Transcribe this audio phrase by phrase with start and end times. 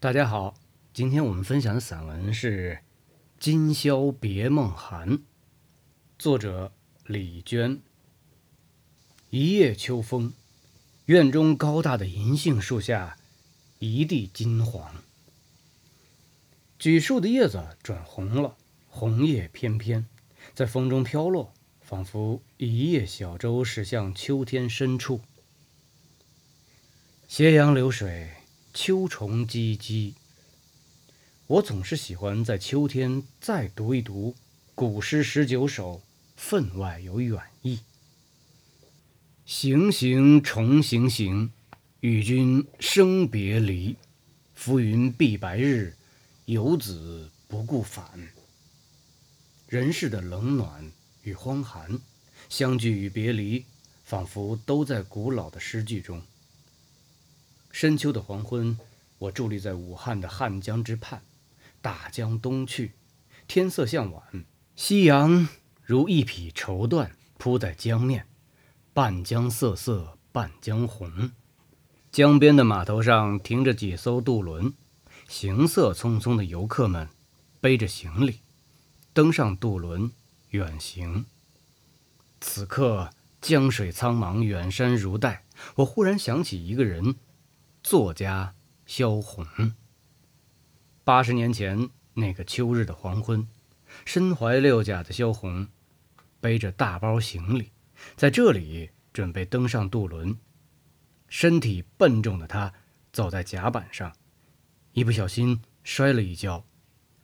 [0.00, 0.54] 大家好，
[0.94, 2.74] 今天我们分享的散文是
[3.40, 5.08] 《今宵别梦寒》，
[6.16, 6.70] 作者
[7.04, 7.80] 李娟。
[9.30, 10.32] 一夜秋风，
[11.06, 13.16] 院中高大的银杏树下，
[13.80, 15.02] 一地金黄。
[16.78, 18.56] 榉树的叶子转红了，
[18.88, 20.06] 红叶翩翩，
[20.54, 25.20] 在风中飘落，仿佛一叶小舟驶向秋天深处。
[27.26, 28.30] 斜阳流水。
[28.80, 30.14] 秋虫唧唧。
[31.48, 34.30] 我总是喜欢在秋天再读一读
[34.76, 35.96] 《古诗十九首》，
[36.36, 37.80] 分外有远意。
[39.44, 41.50] 行行重行行，
[41.98, 43.96] 与君生别离。
[44.54, 45.96] 浮云蔽白日，
[46.44, 48.28] 游子不顾返。
[49.66, 50.92] 人世的冷暖
[51.24, 51.98] 与荒寒，
[52.48, 53.64] 相聚与别离，
[54.04, 56.22] 仿佛都在古老的诗句中。
[57.80, 58.76] 深秋的黄昏，
[59.18, 61.22] 我伫立在武汉的汉江之畔，
[61.80, 62.94] 大江东去，
[63.46, 65.46] 天色向晚，夕阳
[65.84, 68.26] 如一匹绸缎铺在江面，
[68.92, 71.30] 半江瑟瑟半江红。
[72.10, 74.74] 江边的码头上停着几艘渡轮，
[75.28, 77.08] 行色匆匆的游客们
[77.60, 78.40] 背着行李，
[79.12, 80.10] 登上渡轮
[80.50, 81.26] 远行。
[82.40, 85.44] 此刻江水苍茫，远山如黛，
[85.76, 87.14] 我忽然想起一个人。
[87.88, 89.72] 作家萧红。
[91.04, 93.48] 八十年前那个秋日的黄昏，
[94.04, 95.68] 身怀六甲的萧红，
[96.38, 97.72] 背着大包行李，
[98.14, 100.36] 在这里准备登上渡轮。
[101.28, 102.74] 身体笨重的他
[103.10, 104.14] 走在甲板上，
[104.92, 106.66] 一不小心摔了一跤，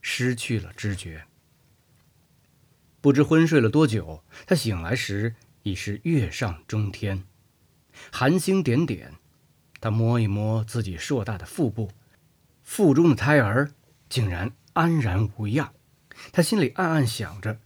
[0.00, 1.26] 失去了知觉。
[3.02, 7.24] 不知昏睡了多久，他醒来时已是月上中天，
[8.10, 9.12] 寒星点点。
[9.84, 11.90] 他摸一摸自己硕大的腹部，
[12.62, 13.70] 腹中的胎儿
[14.08, 15.74] 竟然安然无恙。
[16.32, 17.60] 他心里暗暗想着：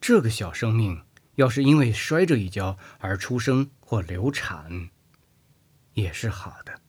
[0.00, 1.02] 这个小生命
[1.34, 4.90] 要是因为摔这一跤而出生或流产，
[5.94, 6.80] 也是好的。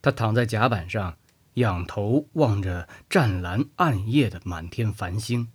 [0.00, 1.18] 他躺在甲板上，
[1.54, 5.52] 仰头望着湛蓝暗夜的满天繁星。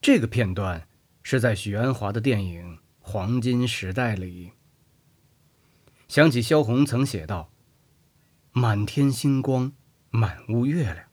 [0.00, 0.88] 这个片段
[1.22, 4.50] 是在许鞍华的电影《黄金时代》里。
[6.12, 7.50] 想起萧红曾写道
[8.52, 9.72] ：“满天星光，
[10.10, 11.06] 满屋月亮，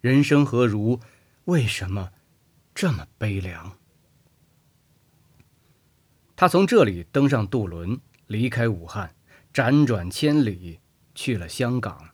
[0.00, 1.00] 人生何如？
[1.46, 2.12] 为什么
[2.72, 3.76] 这么悲凉？”
[6.36, 7.98] 他从这里登上渡轮，
[8.28, 9.16] 离开武汉，
[9.52, 10.78] 辗转千里
[11.12, 12.10] 去了香港。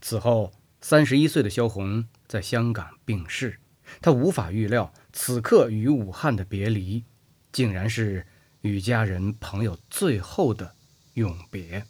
[0.00, 3.58] 此后，三十一岁的萧红在香港病逝。
[4.00, 7.02] 他无法预料，此刻与武汉的别离，
[7.50, 8.24] 竟然是
[8.60, 10.76] 与家人朋友最后的。
[11.18, 11.84] 永别。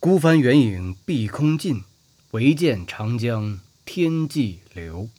[0.00, 1.84] 孤帆远影碧空尽，
[2.30, 5.10] 唯见长江天际流。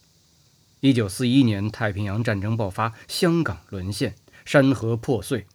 [0.79, 5.45] 一九四一年，太平洋战争爆发，香港沦陷，山河破碎。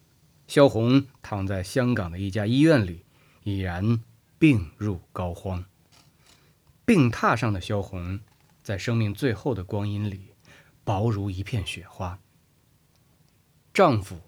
[0.46, 3.02] 萧红躺在香港的一家医院里，
[3.42, 4.00] 已然
[4.38, 5.64] 病入膏肓。
[6.84, 8.20] 病榻上的萧红，
[8.62, 10.28] 在生命最后的光阴里，
[10.84, 12.20] 薄如一片雪花。
[13.72, 14.20] 丈夫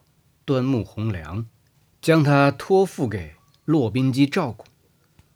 [0.44, 1.46] 端木蕻良。
[2.06, 3.34] 将他托付给
[3.64, 4.64] 骆宾基照顾，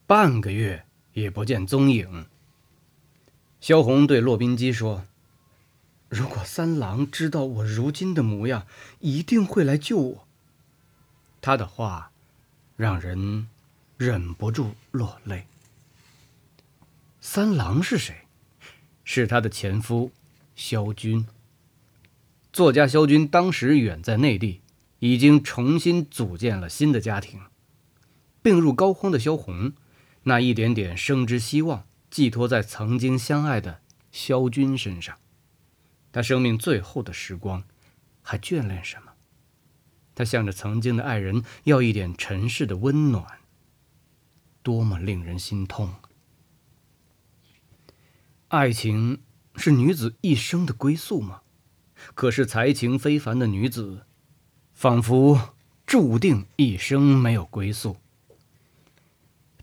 [0.06, 2.26] 半个月也不见踪影。
[3.60, 5.04] 萧红对骆宾基说
[6.08, 8.68] ：“如果三郎知道我如今的模样，
[9.00, 10.28] 一定会来救我。”
[11.42, 12.12] 他的话
[12.76, 13.48] 让人
[13.96, 15.48] 忍不住落泪。
[17.20, 18.14] 三郎是谁？
[19.02, 20.12] 是他的前夫
[20.54, 21.26] 萧军。
[22.52, 24.60] 作家萧军当时远在内地。
[25.00, 27.40] 已经重新组建了新的家庭，
[28.40, 29.72] 病入膏肓的萧红，
[30.22, 33.80] 那一点点生之希望寄托在曾经相爱的
[34.12, 35.18] 萧军身上。
[36.12, 37.64] 他生命最后的时光，
[38.22, 39.12] 还眷恋什么？
[40.14, 43.24] 他向着曾经的爱人要一点尘世的温暖，
[44.62, 45.94] 多么令人心痛！
[48.48, 49.22] 爱情
[49.56, 51.40] 是女子一生的归宿吗？
[52.14, 54.04] 可是才情非凡的女子。
[54.80, 55.52] 仿佛
[55.84, 57.98] 注定一生没有归宿。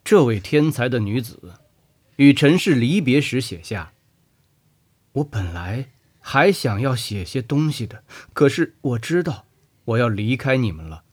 [0.03, 1.53] 这位天才的女子，
[2.17, 3.93] 与尘世离别时写下
[5.13, 8.03] ：“我本来还想要写些东西的，
[8.33, 9.47] 可是我知道
[9.85, 11.03] 我要离开你们了，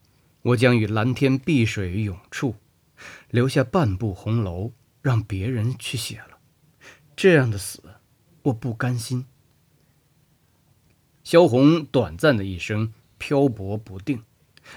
[0.43, 2.57] 我将与蓝天碧水永处，
[3.31, 6.39] 留下半部红楼让别人去写了。
[7.17, 7.83] 这样的死，
[8.43, 9.25] 我不甘心。”
[11.25, 12.93] 萧红短暂的一生。
[13.27, 14.23] 漂泊不定，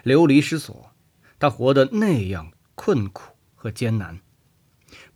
[0.03, 0.93] 流离失所，
[1.37, 4.21] 他活得那样困苦和艰难。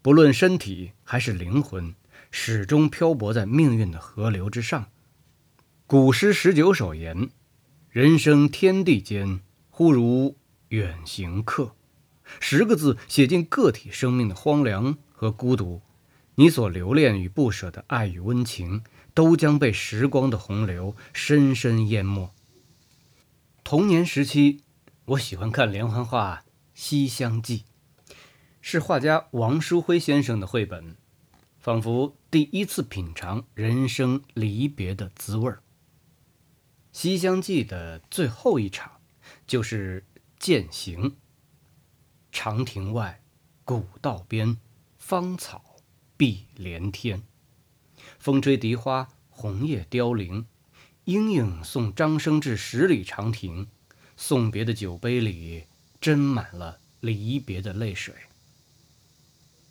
[0.02, 1.96] 不论身体还是灵魂，
[2.30, 4.90] 始终漂泊在命运的河流之上。
[5.88, 7.30] 古诗十九首言
[7.90, 9.40] ：“人生天地间，
[9.70, 10.36] 忽如
[10.68, 11.74] 远行客。”
[12.42, 15.82] 十个字写尽个体生命的荒凉和孤独。
[16.36, 18.84] 你所留恋与不舍的爱与温情，
[19.14, 22.30] 都将被时光的洪流深深淹没。
[23.64, 24.62] 童年时期，
[25.06, 26.44] 我喜欢看连环画
[26.74, 27.66] 《西厢记》，
[28.60, 30.98] 是画家王书辉先生的绘本，
[31.58, 35.56] 仿佛第一次品尝人生离别的滋味儿。
[36.92, 39.00] 《西厢记》的最后一场
[39.48, 40.06] 就是
[40.38, 41.16] 践行。
[42.32, 43.22] 长亭外，
[43.64, 44.58] 古道边，
[44.98, 45.64] 芳草。
[46.18, 47.24] 碧连天，
[48.20, 50.46] 风吹荻花，红叶凋零。
[51.06, 53.68] 莺莺送张生至十里长亭，
[54.16, 55.66] 送别的酒杯里
[56.00, 58.14] 斟满了离别的泪水。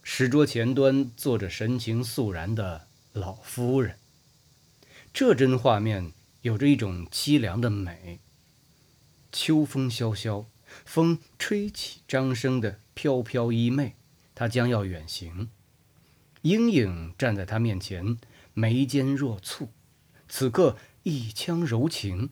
[0.02, 3.96] 石桌前端坐着神情肃然的老夫人，
[5.12, 6.12] 这帧画面
[6.42, 8.18] 有着一种凄凉的美。
[9.30, 10.46] 秋风萧萧，
[10.84, 13.92] 风吹起张生的飘飘衣袂，
[14.34, 15.48] 他将要远行。
[16.42, 18.18] 莺莺站在他面前，
[18.52, 19.68] 眉间若蹙，
[20.28, 22.30] 此刻一腔柔情，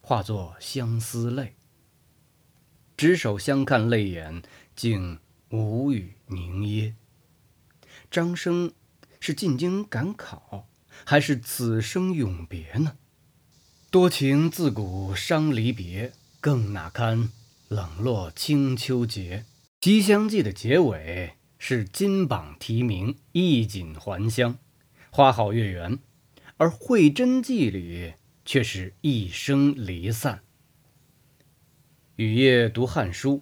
[0.00, 1.54] 化作相思泪。
[2.96, 4.42] 执手相看泪眼，
[4.74, 5.18] 竟
[5.50, 6.94] 无语凝噎。
[8.10, 8.72] 张生
[9.20, 10.68] 是进京赶考，
[11.04, 12.96] 还是此生永别呢？
[13.90, 17.30] 多情自古伤离别，更哪堪
[17.68, 19.44] 冷落清秋节？
[19.84, 21.34] 《西厢记》的结尾。
[21.58, 24.58] 是金榜题名，衣锦还乡，
[25.10, 25.96] 花好月圆；
[26.58, 28.14] 而《会真记》里
[28.44, 30.42] 却是一生离散。
[32.16, 33.38] 雨夜读《汉书》，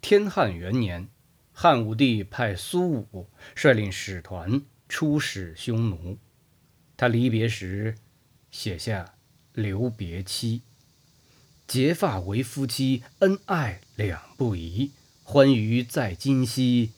[0.00, 1.08] 天汉元年，
[1.52, 6.18] 汉武帝派苏武率领使团出使匈奴，
[6.96, 7.96] 他离别时
[8.50, 9.16] 写下
[9.52, 10.62] “留别妻，
[11.66, 14.92] 结发为夫妻，恩爱两不疑。”
[15.22, 16.92] 欢娱在今夕，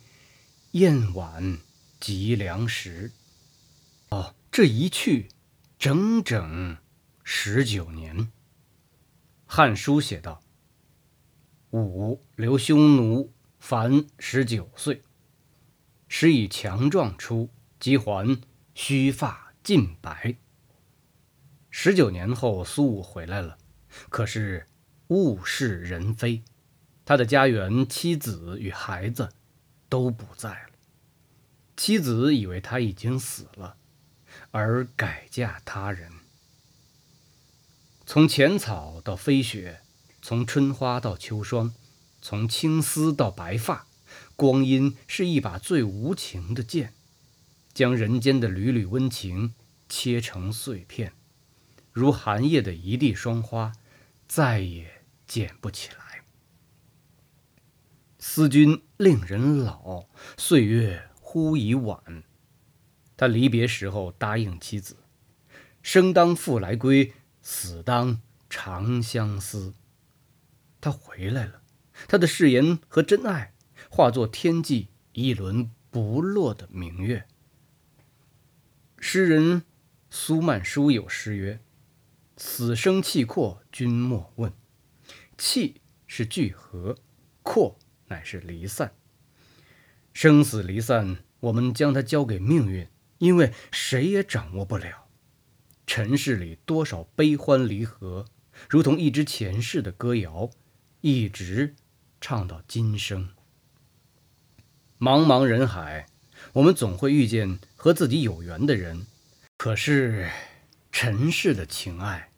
[0.73, 1.59] 燕晚
[2.01, 3.13] 及良时。
[4.09, 5.29] 哦，这一去，
[5.79, 6.79] 整整
[7.23, 8.17] 十九年。
[9.45, 10.41] 《汉书》写道
[11.73, 15.03] ：“武留匈奴，凡十九岁，
[16.09, 18.41] 时以强壮出，即还，
[18.75, 20.37] 须发尽白。”
[21.69, 23.59] 十九年后，苏武回来了，
[24.09, 24.67] 可是
[25.09, 26.43] 物是人非。
[27.05, 29.29] 他的家园、妻子与孩子
[29.91, 30.71] 都不在了。
[31.77, 33.77] 妻子以为他已经死了，
[34.51, 36.11] 而改嫁他人。
[38.05, 39.81] 从浅草到飞雪，
[40.23, 41.75] 从春花到秋霜，
[42.23, 43.87] 从青丝到白发，
[44.37, 46.95] 光阴是一把最无情的剑，
[47.75, 49.55] 将人间的缕缕温情
[49.89, 51.13] 切成碎片，
[51.93, 53.73] 如寒夜的一地霜花，
[54.29, 56.23] 再也捡不起来。
[58.19, 60.07] 思君令人老，
[60.37, 62.23] 岁月忽已晚。
[63.17, 64.97] 他离别时候答应妻子
[65.83, 68.21] ：“生当复来归，死当
[68.51, 69.75] 长相思。”
[70.81, 71.63] 他回来了，
[72.07, 73.55] 他的誓言和真爱
[73.89, 77.27] 化作天际一轮不落的明月。
[78.99, 79.63] 诗人
[80.11, 81.61] 苏曼殊有诗曰
[82.37, 84.53] ：“死生契阔，君莫问。
[85.39, 86.97] 契是聚合，
[87.43, 88.95] 阔。”乃是离散，
[90.13, 92.87] 生死离散，我们将它交给命运，
[93.19, 95.07] 因为谁也掌握不了。
[95.87, 98.25] 尘世里多少悲欢离合，
[98.69, 100.51] 如同一支前世的歌谣，
[101.01, 101.75] 一直
[102.21, 103.29] 唱到今生。
[104.99, 106.07] 茫茫人海，
[106.55, 109.07] 我们总会遇见和自己有缘的人，
[109.57, 110.31] 可是
[110.91, 112.31] 尘世的情爱，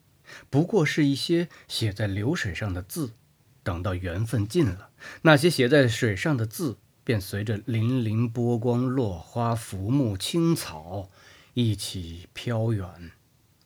[0.49, 3.13] 不过是一些写在流水上的字。
[3.61, 4.89] 等到缘分尽了，
[5.21, 6.77] 那些写在水上的字
[7.09, 11.09] 便随着粼粼波光、落花、浮木、青草
[11.55, 13.13] 一起飘远，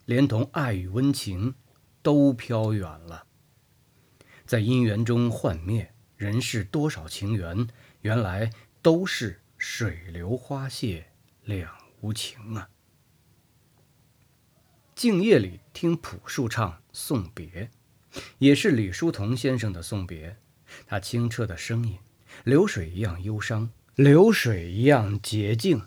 [0.06, 1.54] 连同爱与温情
[2.02, 3.28] 都飘远了。
[4.46, 7.68] 在姻缘中幻灭，人世多少情缘，
[8.00, 8.50] 原来
[8.82, 11.08] 都是水流花谢
[11.44, 11.70] 两
[12.00, 12.70] 无情啊！
[14.96, 17.70] 静夜里听朴树唱送别。
[18.38, 20.38] 也是李叔同先生的送别，
[20.88, 22.00] 他清澈的声音，
[22.44, 25.84] 流水一样忧伤，流水一样洁净，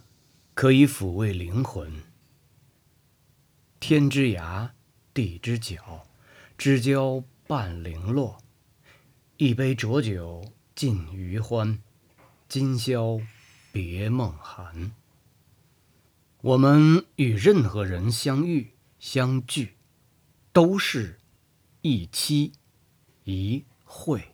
[0.54, 2.02] 可以抚慰灵魂。
[3.78, 4.70] 天之涯，
[5.12, 6.06] 地之角，
[6.56, 8.38] 知交半零落。
[9.36, 11.78] 一杯浊酒尽余欢，
[12.48, 13.20] 今宵
[13.70, 14.92] 别梦寒。
[16.40, 19.74] 我们与任何人相遇、相聚，
[20.52, 21.18] 都是
[21.82, 22.52] 一期
[23.24, 24.32] 一会。